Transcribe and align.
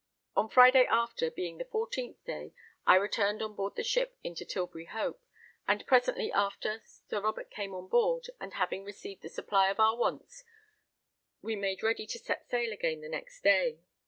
On 0.35 0.49
Friday 0.49 0.87
after, 0.89 1.29
being 1.29 1.59
the 1.59 1.63
14th 1.65 2.23
day, 2.25 2.53
I 2.87 2.95
returned 2.95 3.43
on 3.43 3.53
board 3.55 3.75
the 3.75 3.83
ship 3.83 4.17
into 4.23 4.43
Tilbury 4.43 4.85
Hope, 4.85 5.21
and 5.67 5.85
presently 5.85 6.31
after 6.31 6.81
Sir 6.83 7.21
Robert 7.21 7.51
came 7.51 7.75
on 7.75 7.87
board, 7.87 8.27
and 8.39 8.55
having 8.55 8.83
received 8.83 9.21
the 9.21 9.29
supply 9.29 9.69
of 9.69 9.79
our 9.79 9.95
wants, 9.95 10.43
we 11.43 11.55
made 11.55 11.83
ready 11.83 12.07
to 12.07 12.17
set 12.17 12.49
sail 12.49 12.73
again 12.73 13.01
the 13.01 13.09
next 13.09 13.41
day. 13.41 13.77